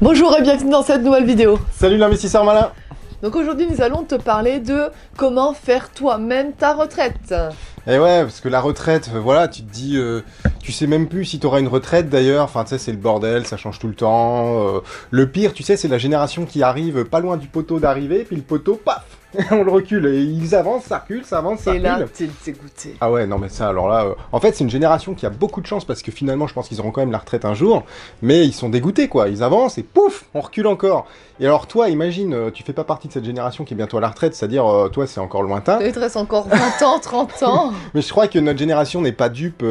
[0.00, 1.58] Bonjour et bienvenue dans cette nouvelle vidéo.
[1.72, 2.70] Salut l'investisseur malin
[3.20, 7.34] Donc aujourd'hui nous allons te parler de comment faire toi-même ta retraite.
[7.88, 10.20] Et eh ouais, parce que la retraite, euh, voilà, tu te dis, euh,
[10.62, 12.98] tu sais même plus si tu auras une retraite d'ailleurs, enfin tu sais c'est le
[12.98, 14.68] bordel, ça change tout le temps.
[14.68, 14.80] euh.
[15.10, 18.36] le pire, tu sais, c'est la génération qui arrive pas loin du poteau d'arrivée, puis
[18.36, 19.04] le poteau, paf
[19.50, 22.08] On le recule, et ils avancent, ça recule, ça avance, ça Et là, recule.
[22.10, 22.96] t'es dégoûté.
[23.00, 25.30] Ah ouais, non mais ça, alors là, euh, en fait c'est une génération qui a
[25.30, 27.54] beaucoup de chance parce que finalement je pense qu'ils auront quand même la retraite un
[27.54, 27.84] jour,
[28.22, 31.06] mais ils sont dégoûtés quoi, ils avancent et pouf, on recule encore.
[31.40, 33.98] Et alors toi, imagine, euh, tu fais pas partie de cette génération qui est bientôt
[33.98, 36.98] à la retraite, c'est-à-dire euh, toi c'est encore lointain, Il te reste encore 20 ans,
[36.98, 37.72] 30 ans.
[37.94, 39.62] mais je crois que notre génération n'est pas dupe.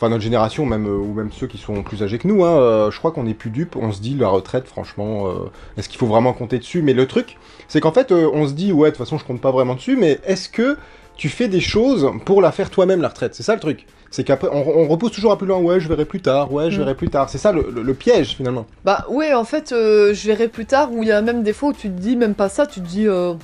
[0.00, 2.56] Enfin, notre génération, même, euh, ou même ceux qui sont plus âgés que nous, hein,
[2.56, 3.74] euh, je crois qu'on est plus dupe.
[3.74, 5.32] On se dit, la retraite, franchement, euh,
[5.76, 6.82] est-ce qu'il faut vraiment compter dessus?
[6.82, 9.40] Mais le truc, c'est qu'en fait, on se dit, ouais, de toute façon, je compte
[9.40, 10.76] pas vraiment dessus, mais est-ce que
[11.16, 13.34] tu fais des choses pour la faire toi-même, la retraite?
[13.34, 13.86] C'est ça le truc.
[14.12, 16.70] C'est qu'après, on, on repousse toujours un peu loin, ouais, je verrai plus tard, ouais,
[16.70, 16.78] je Mm.
[16.78, 17.28] verrai plus tard.
[17.28, 18.66] C'est ça le, le- le piège, finalement.
[18.84, 21.52] Bah ouais, en fait, euh, je verrai plus tard où il y a même des
[21.52, 23.34] fois où tu te dis même pas ça, tu te dis, euh,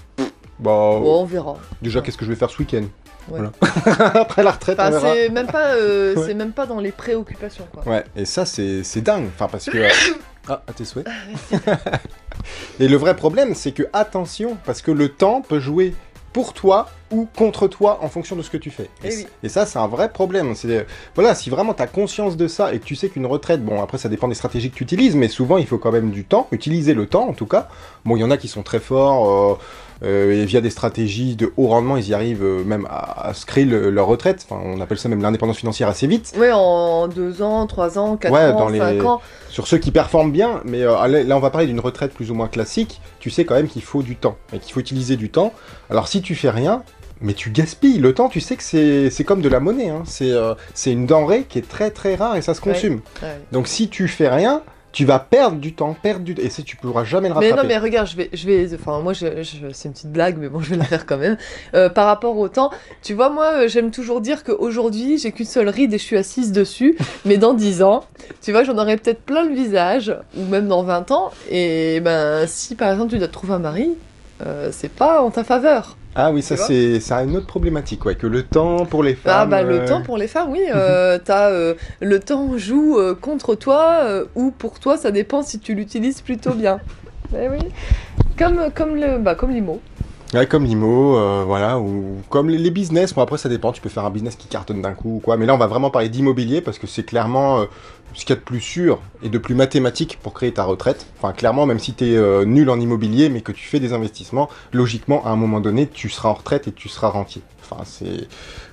[0.61, 1.57] Bah, bon, on verra.
[1.83, 2.85] déjà, qu'est-ce que je vais faire ce week-end?
[3.29, 3.41] Ouais.
[3.41, 3.53] Voilà.
[4.21, 5.15] Après la retraite, Enfin, on verra.
[5.15, 6.27] c'est même pas, euh, Ouais.
[6.27, 7.83] c'est même pas dans les préoccupations quoi.
[7.87, 9.27] Ouais, et ça, c'est c'est dingue.
[9.35, 9.79] Enfin, parce que.
[9.79, 9.89] euh,
[10.47, 11.07] Ah, à tes souhaits.
[12.79, 15.95] et le vrai problème, c'est que, attention, parce que le temps peut jouer
[16.35, 18.89] pour toi ou contre toi en fonction de ce que tu fais.
[19.05, 19.27] Eh Et, oui.
[19.43, 20.55] et ça, c'est un vrai problème.
[20.55, 23.65] C'est Voilà, si vraiment tu as conscience de ça et que tu sais qu'une retraite,
[23.65, 26.11] bon, après, ça dépend des stratégies que tu utilises, mais souvent, il faut quand même
[26.11, 27.69] du temps, utiliser le temps en tout cas.
[28.05, 29.31] Bon, il y en a qui sont très forts.
[29.31, 29.59] euh,
[30.03, 33.33] euh, et via des stratégies de haut rendement, ils y arrivent euh, même à, à
[33.33, 34.45] se créer le- leur retraite.
[34.51, 36.33] Enfin, on appelle ça même l'indépendance financière assez vite.
[36.37, 39.21] Ouais, en 2 ans, 3 ans, 4 Ouais, ans, dans 5 les- ans.
[39.49, 42.35] sur ceux qui performent bien, mais euh, là, on va parler d'une retraite plus ou
[42.35, 45.31] moins classique, tu sais quand même qu'il faut du temps, et qu'il faut utiliser du
[45.31, 45.53] temps.
[45.89, 46.83] Alors si tu fais rien,
[47.25, 50.03] mais tu gaspilles le temps, tu sais que c'est comme de la monnaie, hein.
[50.05, 53.01] c'est euh, c'est une denrée qui est très très rare et ça se consume.
[53.23, 53.29] Ouais.
[53.51, 56.77] Donc si tu fais rien, tu vas perdre du temps, perdre du et si tu
[56.77, 57.63] pourras jamais le Mais rattraper.
[57.63, 60.37] non, mais regarde, je vais, je vais, enfin moi, je, je- c'est une petite blague,
[60.39, 61.37] mais bon, je vais la faire quand même.
[61.75, 62.71] Euh, par rapport au temps,
[63.03, 66.17] tu vois, moi, euh, j'aime toujours dire qu'aujourd'hui, j'ai qu'une seule ride et je suis
[66.17, 68.05] assise dessus, mais dans 10 ans,
[68.41, 72.47] tu vois, j'en aurai peut-être plein le visage, ou même dans 20 ans, et ben,
[72.47, 73.91] si par exemple tu dois te trouver un mari,
[74.47, 75.97] euh, c'est pas en ta faveur.
[76.17, 79.33] Ah oui, ça c'est une autre problématique, ouais, que le temps pour les femmes.
[79.35, 82.99] Ah bah le euh, temps pour les femmes, oui, euh, t'as euh, le temps joue
[82.99, 84.05] euh, contre toi
[84.35, 86.81] ou pour toi, ça dépend si tu l'utilises plutôt bien.
[87.37, 87.59] Eh oui.
[88.39, 89.81] Comme comme le bah comme l'IMO.
[90.49, 93.15] Comme l'IMO, euh, voilà, ou comme les, business.
[93.15, 93.71] Bon, après, ça dépend.
[93.71, 95.37] Tu peux faire un business qui cartonne d'un coup ou quoi.
[95.37, 97.67] Mais là, on va vraiment parler d'immobilier parce que c'est clairement euh,
[98.15, 101.07] ce qu'il y a de plus sûr et de plus mathématique pour créer ta retraite.
[101.19, 104.49] Enfin, clairement, même si tu es nul en immobilier, mais que tu fais des investissements,
[104.73, 107.43] logiquement, à un moment donné, tu seras en retraite et tu seras rentier.
[107.71, 108.29] Enfin, c'est.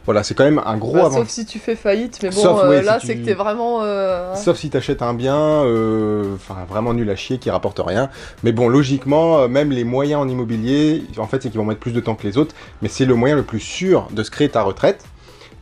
[0.05, 1.19] Voilà, c'est quand même un gros Bah, avantage.
[1.19, 3.25] sauf si tu fais faillite, mais bon, Sauf, euh, ouais, là si c'est tu- que
[3.25, 3.83] t'es vraiment.
[3.83, 4.35] euh, hein.
[4.35, 8.09] Sauf si t'achètes un bien, euh, enfin vraiment nul à chier, qui rapporte rien.
[8.43, 11.93] Mais bon, logiquement, même les moyens en immobilier, en fait, c'est qu'ils vont mettre plus
[11.93, 14.49] de temps que les autres, mais c'est le moyen le plus sûr de se créer
[14.49, 15.03] ta retraite.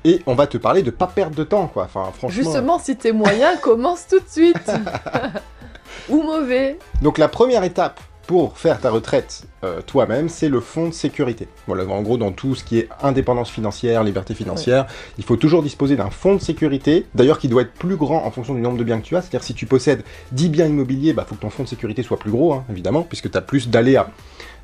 [0.06, 1.84] Et on va te parler de pas perdre de temps, quoi.
[1.84, 2.30] Enfin, franchement.
[2.30, 4.56] Justement, si t'es moyen, commence tout de suite.
[6.10, 6.80] Ou mauvais.
[7.02, 11.48] Donc la première étape pour faire ta retraite euh, toi-même, c'est le fonds de sécurité.
[11.66, 14.86] Voilà, en gros, dans tout ce qui est indépendance financière, liberté financière,
[15.18, 18.30] il faut toujours disposer d'un fonds de sécurité, d'ailleurs qui doit être plus grand en
[18.30, 19.24] fonction du nombre de biens que tu as.
[19.24, 20.04] C'est-à-dire si tu possèdes
[20.34, 23.02] 10 biens immobiliers, bah faut que ton fonds de sécurité soit plus gros, hein, évidemment,
[23.02, 24.12] puisque tu as plus d'aléas.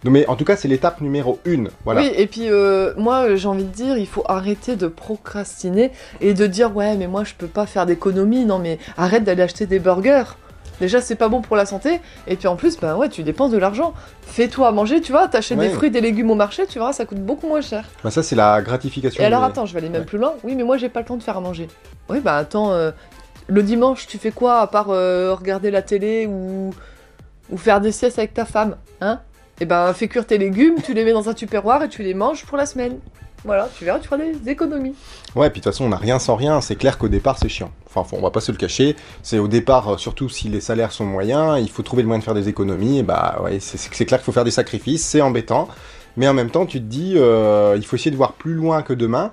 [0.04, 1.64] Donc, mais en tout cas, c'est l'étape numéro 1.
[1.86, 2.02] Voilà.
[2.02, 5.90] Oui, et puis euh, moi euh, j'ai envie de dire, il faut arrêter de procrastiner
[6.22, 8.46] et de dire ouais, mais moi je peux pas faire d'économie.
[8.46, 10.36] Non, mais arrête d'aller acheter des burgers.
[10.80, 13.52] Déjà, c'est pas bon pour la santé, et puis en plus, bah ouais, tu dépenses
[13.52, 13.94] de l'argent.
[14.22, 15.70] Fais-toi à manger, tu vois, t'achètes Ouais.
[15.70, 17.86] des fruits, des légumes au marché, tu verras, ça coûte beaucoup moins cher.
[18.04, 19.24] Bah, ça, c'est la gratification.
[19.24, 20.06] Et alors des- attends, je vais aller même Ouais.
[20.08, 20.34] plus loin.
[20.44, 21.68] Oui, mais moi j'ai pas le temps de faire à manger.
[22.10, 22.92] Oui, bah attends, euh,
[23.48, 26.74] le dimanche tu fais quoi à part euh, regarder la télé ou
[27.52, 29.20] ou faire des siestes avec ta femme, hein?
[29.62, 32.14] Et ben fais cuire tes légumes, tu les mets dans un tupperware et tu les
[32.14, 32.98] manges pour la semaine.
[33.46, 34.96] Voilà, tu verras, tu feras des économies.
[35.36, 36.62] Ouais, puis de toute façon, on n'a rien sans rien.
[36.62, 37.72] C'est clair qu'au départ, c'est chiant.
[37.86, 38.96] Enfin, faut- on va pas se le cacher.
[39.22, 42.20] C'est au départ, euh, surtout si les salaires sont moyens, il faut trouver le moyen
[42.20, 43.00] de faire des économies.
[43.00, 45.06] Et bah, ouais, c'est clair qu'il faut faire des sacrifices.
[45.06, 45.68] C'est embêtant.
[46.18, 48.82] Mais en même temps, tu te dis, euh, il faut essayer de voir plus loin
[48.82, 49.32] que demain.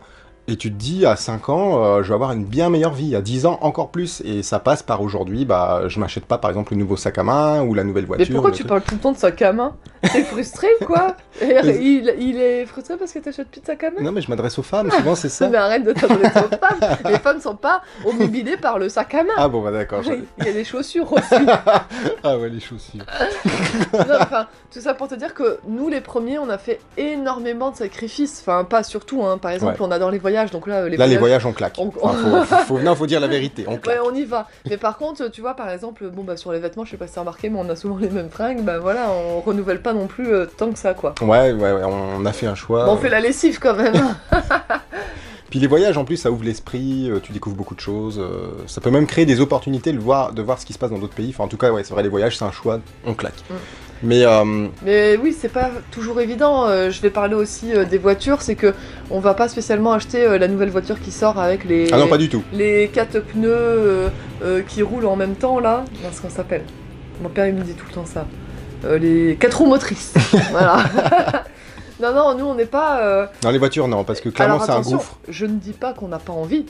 [0.48, 3.14] Et tu te dis, à 5 ans, euh, je vais avoir une bien meilleure vie.
[3.14, 4.20] À 10 ans, encore plus.
[4.24, 7.22] Et ça passe par aujourd'hui, bah, je m'achète pas, par exemple, le nouveau sac à
[7.22, 8.26] main ou la nouvelle voiture.
[8.28, 8.68] mais pourquoi tu truc.
[8.68, 9.76] parles tout le temps de sac à main?
[10.02, 11.16] T'es frustré quoi?
[11.40, 14.00] Et il, il est frustré parce que t'achètes plus de sac à main?
[14.02, 15.48] Non, mais je m'adresse aux femmes, souvent c'est ça.
[15.52, 16.96] Mais arrête de t'adresser aux femmes.
[17.08, 19.32] Les femmes sont pas obnubilées par le sac à main.
[19.36, 20.02] Ah bon, bah d'accord.
[20.04, 21.46] Il y a des chaussures aussi.
[22.24, 23.04] Ah ouais, les chaussures.
[23.92, 27.70] Non, enfin, tout ça pour te dire que nous, les premiers, on a fait énormément
[27.70, 28.40] de sacrifices.
[28.40, 29.38] Enfin, pas surtout, hein.
[29.38, 29.86] Par exemple, Ouais.
[29.88, 31.46] on adore les voyages, donc là, les Là, les voyages.
[31.46, 31.74] on claque.
[31.78, 33.98] On- Enfin, faut, faut- non, faut dire la vérité, on Ouais, claque.
[34.04, 34.48] on y va.
[34.68, 37.06] Mais par contre, tu vois, par exemple, bon, bah, sur les vêtements, je sais pas
[37.06, 38.62] si t'as remarqué, mais on a souvent les mêmes fringues.
[38.62, 41.14] Bah voilà, on renouvelle pas non plus euh, tant que ça, quoi.
[41.20, 42.84] Ouais, ouais, ouais, on a fait un choix.
[42.86, 43.94] Bon, on fait la lessive quand même.
[45.50, 48.18] Puis les voyages, en plus, ça ouvre l'esprit, euh, tu découvres beaucoup de choses.
[48.18, 50.90] euh, ça peut même créer des opportunités de voir, de voir ce qui se passe
[50.90, 51.28] dans d'autres pays.
[51.28, 53.34] Enfin, en tout cas, ouais, c'est vrai, les voyages, c'est un choix, on claque.
[53.50, 53.54] Mm.
[54.02, 56.66] Mais euh, Mais oui, c'est pas toujours évident.
[56.66, 58.42] Euh, je vais parler aussi euh, des voitures.
[58.42, 58.74] C'est que
[59.10, 61.92] on va pas spécialement acheter euh, la nouvelle voiture qui sort avec les.
[61.92, 62.42] ah non, pas du tout.
[62.52, 64.10] les quatre pneus
[64.68, 66.64] qui roulent en même temps là, comment qu'on s'appelle
[67.22, 68.26] Mon père il me dit tout le temps ça.
[68.98, 70.14] Les quatre roues motrices.
[70.50, 70.78] voilà.
[72.02, 73.00] non non, nous on n'est pas.
[73.02, 75.18] euh, Dans les voitures, non, parce que clairement, c'est un gouffre.
[75.28, 76.66] je ne dis pas qu'on n'a pas envie.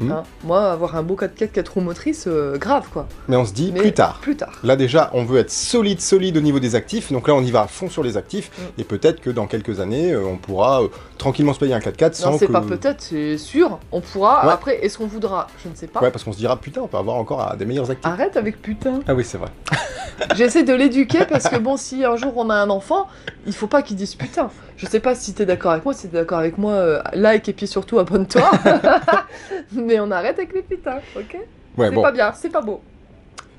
[0.00, 0.10] Hmm.
[0.10, 0.22] Hein.
[0.42, 3.06] Moi, avoir un beau 4x4 4 roues motrices, euh, grave quoi.
[3.28, 4.18] Mais on se dit Mais plus tard.
[4.20, 4.52] Plus tard.
[4.64, 7.50] Là déjà, on veut être solide, solide au niveau des actifs, donc là on y
[7.50, 8.80] va à fond sur les actifs, Mm.
[8.80, 10.88] et peut-être que dans quelques années, euh, on pourra euh,
[11.18, 12.52] tranquillement se payer un 4x4 sans Non, c'est que...
[12.52, 13.78] pas peut-être, c'est sûr.
[13.92, 14.46] On pourra.
[14.46, 14.52] Ouais.
[14.52, 15.46] Après, est-ce qu'on voudra?
[15.62, 16.00] Je ne sais pas.
[16.00, 18.10] Ouais, parce qu'on se dira, putain, on peut avoir encore des meilleurs actifs.
[18.10, 19.00] Arrête avec putain.
[19.06, 19.48] Ah oui, c'est vrai.
[20.34, 23.08] J'essaie de l'éduquer parce que bon, si un jour on a un enfant,
[23.46, 24.50] il faut pas qu'il dise putain.
[24.76, 27.52] Je sais pas si t'es d'accord avec moi, si t'es d'accord avec moi, like et
[27.52, 28.50] puis surtout abonne-toi.
[29.84, 31.36] Mais on arrête avec les putains, ok?
[31.76, 32.02] Ouais, C'est bon.
[32.02, 32.80] pas bien, c'est pas beau.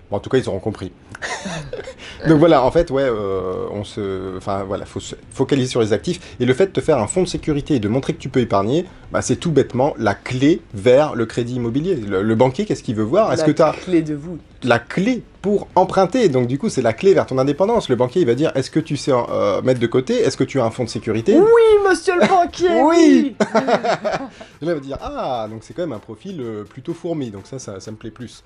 [0.09, 0.91] Bon, en tout cas, ils auront compris.
[2.27, 5.93] Donc voilà, en fait, ouais, euh, on se, enfin voilà, faut se focaliser sur les
[5.93, 8.19] actifs et le fait de te faire un fonds de sécurité et de montrer que
[8.19, 11.95] tu peux épargner, bah, c'est tout bêtement la clé vers le crédit immobilier.
[11.95, 13.31] Le, le banquier, qu'est-ce qu'il veut voir?
[13.33, 16.81] Est-ce que tu as clé de vous la clé pour emprunter Donc du coup, c'est
[16.81, 17.89] la clé vers ton indépendance.
[17.89, 20.15] Le banquier, il va dire, est-ce que tu sais euh, mettre de côté?
[20.21, 21.37] Est-ce que tu as un fonds de sécurité?
[21.37, 23.35] Oui, monsieur le banquier Oui.
[23.39, 24.27] Et là,
[24.61, 27.59] il va dire Ah, donc c'est quand même un profil euh, plutôt fourmi, donc ça,
[27.59, 28.43] ça, ça me plaît plus.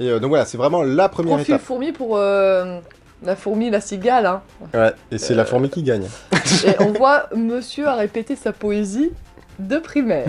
[0.00, 1.66] Et euh, donc voilà, c'est vraiment la première Profil étape.
[1.66, 4.26] fourmi pour la fourmi, la cigale.
[4.26, 4.42] Hein.
[4.72, 6.06] Ouais, et c'est la fourmi qui gagne.
[6.64, 9.10] Et on voit monsieur a répété sa poésie
[9.58, 10.28] de primaire.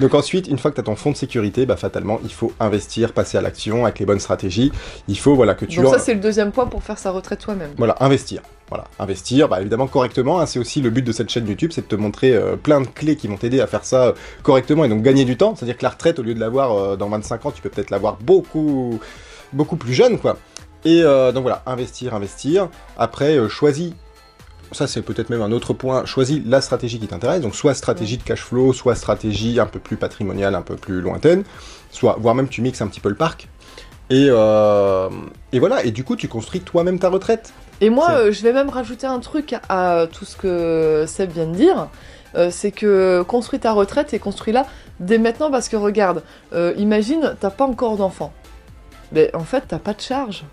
[0.00, 2.52] Donc ensuite, une fois que tu as ton fonds de sécurité, bah fatalement, il faut
[2.60, 4.72] investir, passer à l'action avec les bonnes stratégies.
[5.08, 7.42] Il faut voilà que tu Donc ça, c'est le deuxième point pour faire sa retraite
[7.42, 7.70] soi-même.
[7.76, 8.42] voilà, investir.
[8.68, 11.80] Voilà, investir, bah évidemment correctement, hein, c'est aussi le but de cette chaîne YouTube, c'est
[11.80, 14.12] de te montrer euh, plein de clés qui vont t'aider à faire ça euh,
[14.42, 15.56] correctement et donc gagner du temps.
[15.56, 17.88] C'est-à-dire que la retraite, au lieu de l'avoir euh, dans 25 ans, tu peux peut-être
[17.88, 19.00] l'avoir beaucoup,
[19.54, 20.36] beaucoup plus jeune, quoi.
[20.84, 22.68] Et euh, donc voilà, investir, investir.
[22.98, 23.92] Après, choisis.
[24.72, 26.04] Ça, c'est peut-être même un autre point.
[26.04, 27.40] Choisis la stratégie qui t'intéresse.
[27.40, 31.00] Donc, soit stratégie de cash flow, soit stratégie un peu plus patrimoniale, un peu plus
[31.00, 31.44] lointaine.
[31.90, 33.48] Soit, voire même tu mixes un petit peu le parc.
[34.10, 35.08] Et, euh,
[35.52, 35.84] et voilà.
[35.84, 37.52] Et du coup, tu construis toi-même ta retraite.
[37.80, 41.30] Et moi, euh, je vais même rajouter un truc à, à tout ce que Seb
[41.30, 41.88] vient de dire.
[42.34, 44.66] Euh, c'est que construis ta retraite et construis-la
[45.00, 46.22] dès maintenant parce que regarde,
[46.76, 48.32] imagine, t'as pas encore d'enfant.
[49.12, 50.44] Mais en fait, t'as pas de charge.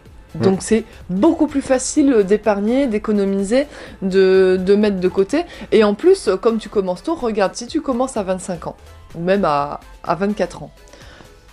[0.42, 3.68] Donc c'est beaucoup plus facile d'épargner, d'économiser,
[4.02, 5.46] de, de mettre de côté.
[5.72, 8.76] Et en plus, comme tu commences tôt, regarde, si tu commences à 25 ans,
[9.16, 10.72] ou même à, à 24 ans,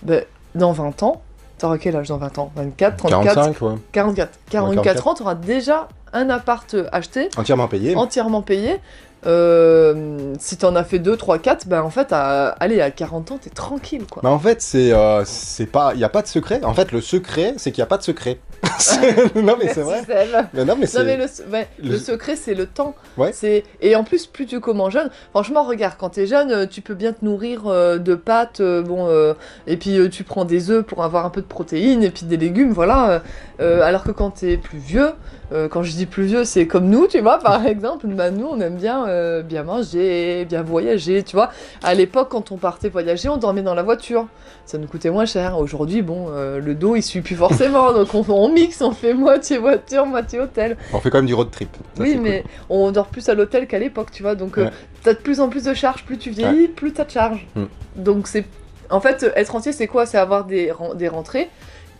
[0.01, 0.23] ben,
[0.55, 1.21] dans 20 ans,
[1.57, 2.51] t'auras quel âge dans 20 ans?
[2.55, 3.73] 24, 34, 45, ouais.
[3.91, 4.39] 44.
[4.49, 5.07] 44 44.
[5.07, 7.95] ans, tu auras déjà un appart acheté, Entièrement payé.
[7.95, 8.79] entièrement payé.
[9.25, 13.31] Euh, si t'en as fait 2, 3, 4, ben en fait, à, allez, à 40
[13.31, 14.21] ans, t'es tranquille, quoi.
[14.23, 16.61] Mais en fait, c'est euh, c'est pas, il y a pas de secret.
[16.63, 18.39] En fait, le secret, c'est qu'il y a pas de secret.
[19.35, 20.01] Non mais c'est vrai.
[20.53, 21.03] Non mais Non c'est.
[21.03, 22.95] mais le, se- ouais, le- le secret c'est le temps.
[23.17, 23.31] Ouais.
[23.33, 25.09] C'est et en plus plus tu commences jeune.
[25.31, 29.09] Franchement regarde quand t'es jeune euh, tu peux bien te nourrir euh, de pâtes bon
[29.67, 32.37] et puis tu prends des œufs pour avoir un peu de protéines et puis des
[32.37, 33.21] légumes voilà.
[33.59, 35.11] alors que quand t'es plus vieux,
[35.53, 38.07] euh, quand je dis plus vieux c'est comme nous tu vois par exemple.
[38.07, 41.51] Bah nous on aime bien euh, bien manger, bien voyager tu vois.
[41.83, 44.27] À l'époque quand on partait voyager on dormait dans la voiture.
[44.65, 45.57] Ça nous coûtait moins cher.
[45.59, 49.13] Aujourd'hui bon euh, le dos il suit plus forcément donc on, on mixe on fait
[49.13, 50.77] moitié voiture moitié hôtel.
[50.93, 51.69] On fait quand même du road trip.
[51.95, 54.35] Ça, Oui, mais on dort plus à l'hôtel qu'à l'époque, tu vois.
[54.35, 54.69] Donc, Ouais.
[55.03, 56.03] t'as de plus en plus de charges.
[56.05, 57.45] Plus tu vieillis, plus t'as de charges.
[57.55, 57.65] Hmm.
[57.95, 58.45] Donc, c'est.
[58.89, 60.05] En fait, être rentier, c'est quoi?
[60.05, 61.49] C'est avoir des, des rentrées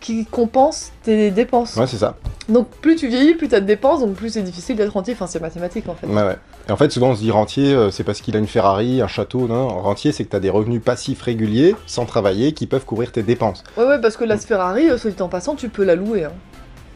[0.04, 1.76] qui compensent tes dépenses.
[1.76, 2.18] Ouais, c'est ça.
[2.50, 5.14] Donc, plus tu vieillis, plus t'as de dépenses, donc plus c'est difficile d'être rentier.
[5.14, 6.06] Enfin, c'est mathématique en fait.
[6.06, 6.36] Ouais, ouais.
[6.68, 9.00] Et en fait, souvent, on se dit rentier, euh, c'est parce qu'il a une Ferrari,
[9.00, 9.48] un château.
[9.48, 13.12] Non, rentier, c'est que tu as des revenus passifs réguliers, sans travailler, qui peuvent couvrir
[13.12, 13.64] tes dépenses.
[13.78, 16.24] Ouais, ouais, parce que la Ferrari, euh, soit dit en passant, tu peux la louer.
[16.24, 16.32] Hein.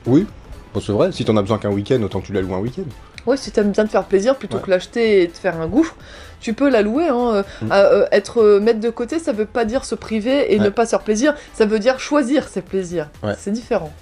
[0.06, 0.26] Oui,
[0.74, 1.10] bon, c'est vrai.
[1.10, 2.82] Si t'en as besoin qu'un week-end, autant que tu la loues un week-end.
[3.26, 4.62] Ouais, si t'aimes bien te faire plaisir plutôt Ouais.
[4.62, 5.96] que l'acheter et te faire un gouffre,
[6.40, 7.08] tu peux la louer.
[7.08, 7.30] Hein.
[7.34, 7.72] Euh, Mm.
[7.72, 10.64] à- euh, être euh, mettre de côté, ça veut pas dire se priver et Ouais.
[10.64, 11.34] ne pas se faire plaisir.
[11.54, 13.08] Ça veut dire choisir ses plaisirs.
[13.22, 13.34] Ouais.
[13.38, 13.92] C'est différent.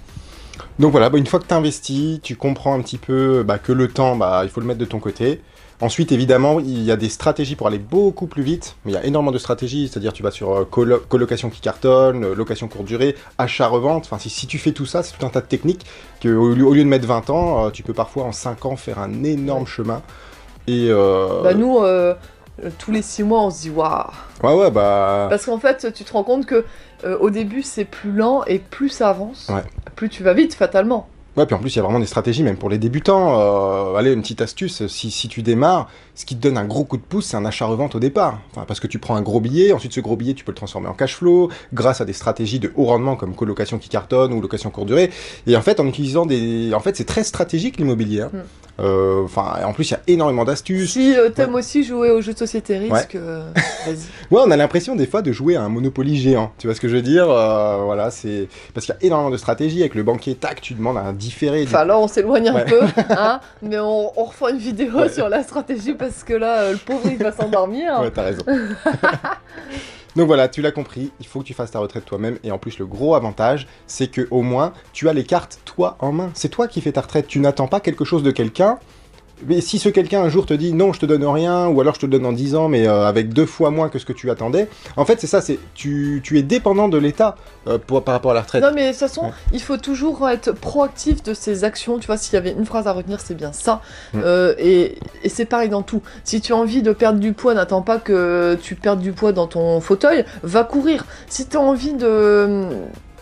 [0.79, 3.71] Donc voilà, bah, une fois que tu investis, tu comprends un petit peu bah, que
[3.71, 5.41] le temps, bah, il faut le mettre de ton côté.
[5.79, 8.97] Ensuite, évidemment, il y a des stratégies pour aller beaucoup plus vite, mais il y
[8.97, 12.67] a énormément de stratégies, c'est-à-dire tu vas sur euh, colo- colocation qui cartonne, euh, location
[12.67, 15.45] courte durée, achat-revente, enfin si, si tu fais tout ça, c'est tout un tas de
[15.45, 15.85] techniques
[16.19, 18.65] que au lieu, au lieu de mettre 20 ans, euh, tu peux parfois en 5
[18.65, 19.67] ans faire un énorme Ouais.
[19.67, 20.01] chemin.
[20.65, 22.15] Et euh, Bah nous, euh,
[22.79, 24.07] tous les six mois, on se dit waouh.
[24.43, 26.65] ouais ouais bah Parce qu'en fait, tu te rends compte que
[27.05, 29.63] euh, au début, c'est plus lent et plus ça avance, Ouais.
[29.95, 31.07] plus tu vas vite, fatalement.
[31.37, 33.39] Ouais, puis en plus, il y a vraiment des stratégies, même pour les débutants.
[33.39, 36.83] Euh, allez, une petite astuce, si, si tu démarres, ce qui te donne un gros
[36.83, 38.39] coup de pouce, c'est un achat-revente au départ.
[38.67, 40.87] Parce que tu prends un gros billet, ensuite ce gros billet, tu peux le transformer
[40.87, 44.41] en cash flow, grâce à des stratégies de haut rendement comme colocation qui cartonne ou
[44.41, 45.11] location courte durée.
[45.45, 46.73] Et en fait, en utilisant des...
[46.73, 48.21] En fait, c'est très stratégique l'immobilier.
[48.21, 48.31] hein.
[48.33, 48.39] Mm.
[48.79, 50.91] Euh, Enfin, en plus, il y a énormément d'astuces.
[50.93, 53.41] Si euh, t'aimes aussi jouer aux jeux de société risque, euh,
[53.85, 53.95] vas-y.
[54.33, 56.51] Ouais, on a l'impression des fois de jouer à un Monopoly géant.
[56.57, 58.47] Tu vois ce que je veux dire Euh, Voilà, c'est...
[58.73, 59.79] Parce qu'il y a énormément de stratégies.
[59.81, 61.63] Avec le banquier, tac, tu demandes un différé.
[61.65, 62.65] Enfin là, on s'éloigne un Ouais.
[62.65, 62.79] peu,
[63.09, 65.09] hein, mais on, on refait une vidéo Ouais.
[65.09, 67.99] sur la stratégie parce que là, euh, le pauvre, il va s'endormir.
[68.01, 68.43] Ouais, t'as raison.
[70.17, 72.39] Donc voilà, tu l'as compris, il faut que tu fasses ta retraite toi-même.
[72.43, 75.95] Et en plus, le gros avantage, c'est que au moins, tu as les cartes toi
[75.99, 76.31] en main.
[76.33, 77.27] C'est toi qui fais ta retraite.
[77.27, 78.79] Tu n'attends pas quelque chose de quelqu'un.
[79.45, 81.93] Mais si ce quelqu'un un jour te dit non, je te donne rien, ou alors
[81.93, 84.13] je te donne en 10 ans, mais euh, avec deux fois moins que ce que
[84.13, 87.35] tu attendais, en fait, c'est ça, c'est tu, tu es dépendant de l'État
[87.67, 88.63] euh, pour- par rapport à la retraite.
[88.63, 89.31] Non mais de toute façon, Ouais.
[89.53, 91.99] il faut toujours être proactif de ses actions.
[91.99, 93.81] Tu vois, s'il y avait une phrase à retenir, c'est bien ça.
[94.13, 94.19] Mm.
[94.23, 96.01] Euh, et et c'est pareil dans tout.
[96.23, 99.33] Si tu as envie de perdre du poids, n'attends pas que tu perdes du poids
[99.33, 101.05] dans ton fauteuil, va courir.
[101.27, 102.67] Si tu as envie de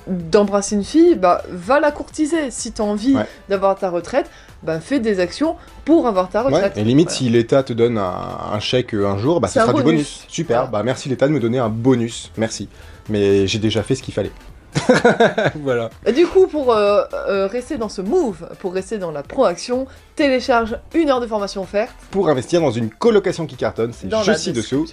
[0.07, 2.51] d'embrasser une fille, bah va la courtiser.
[2.51, 3.25] Si tu as envie Ouais.
[3.49, 4.29] d'avoir ta retraite,
[4.63, 6.77] bah fais des actions pour avoir ta Ouais, retraite.
[6.77, 7.17] et limite, Voilà.
[7.17, 8.13] si l'État te donne un,
[8.53, 9.85] un chèque un jour, bah, ce sera du bonus.
[9.85, 10.25] bonus.
[10.27, 10.71] Super, Voilà.
[10.71, 12.67] bah merci l'État de me donner un bonus, merci.
[13.09, 14.31] Mais j'ai déjà fait ce qu'il fallait.
[15.55, 15.89] voilà.
[16.05, 19.87] Et Du coup, pour euh, euh, rester dans ce move, pour rester dans la proaction,
[20.15, 24.39] télécharge une heure de formation offerte Pour investir dans une colocation qui cartonne, c'est juste
[24.39, 24.87] ci-dessous.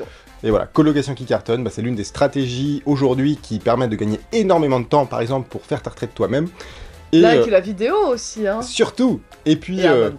[0.45, 4.19] Et voilà, colocation qui cartonne, bah, c'est l'une des stratégies aujourd'hui qui permettent de gagner
[4.33, 6.49] énormément de temps, par exemple, pour faire ta retraite toi-même.
[7.15, 8.63] Et Like euh, la vidéo aussi, hein.
[8.63, 10.11] surtout, et puis Et euh,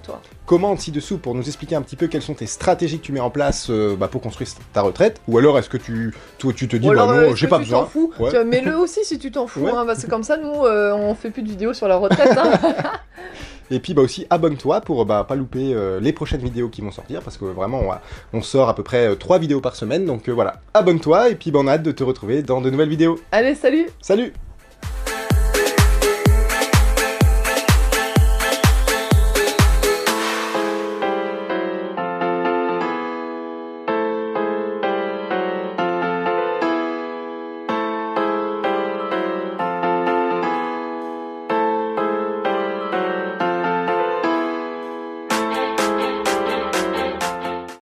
[0.46, 3.20] commente ci-dessous pour nous expliquer un petit peu quelles sont tes stratégies que tu mets
[3.20, 5.20] en place euh, bah, pour construire ta retraite.
[5.28, 7.58] Ou alors est-ce que tu, toi, tu te dis, alors, bah euh, non, j'ai pas
[7.58, 7.80] tu besoin.
[7.80, 8.44] t'en fous Ouais.
[8.44, 9.72] Mets-le aussi si tu t'en fous, Ouais.
[9.76, 12.38] hein, parce que comme ça, nous, euh, on fait plus de vidéos sur la retraite.
[12.38, 12.52] hein.
[13.72, 16.92] Et puis bah aussi abonne-toi pour bah, pas louper euh, les prochaines vidéos qui vont
[16.92, 17.80] sortir parce que vraiment
[18.34, 21.36] on, on sort à peu près 3 vidéos par semaine donc euh, voilà abonne-toi et
[21.36, 23.18] puis bah, on a hâte de te retrouver dans de nouvelles vidéos.
[23.32, 24.34] Allez, salut Salut